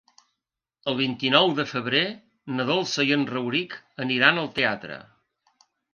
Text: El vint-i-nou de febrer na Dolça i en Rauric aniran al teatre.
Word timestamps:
El 0.91 0.95
vint-i-nou 1.01 1.51
de 1.59 1.65
febrer 1.73 2.01
na 2.55 2.65
Dolça 2.71 3.05
i 3.11 3.15
en 3.19 3.27
Rauric 3.33 3.77
aniran 4.07 4.41
al 4.45 4.51
teatre. 4.57 4.99